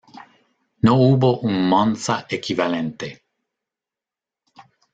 No 0.81 0.95
hubo 0.95 1.37
un 1.41 1.69
Monza 1.69 2.25
equivalente. 2.27 3.23